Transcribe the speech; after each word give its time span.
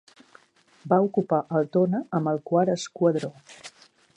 Va 0.93 0.97
ocupar 1.09 1.41
Altona 1.59 2.01
amb 2.21 2.33
el 2.35 2.43
IV 2.51 2.73
esquadró. 2.77 3.31